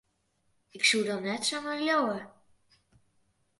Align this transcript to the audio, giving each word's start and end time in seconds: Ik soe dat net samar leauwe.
Ik 0.69 0.83
soe 0.89 1.03
dat 1.09 1.21
net 1.27 1.43
samar 1.45 1.79
leauwe. 1.87 2.19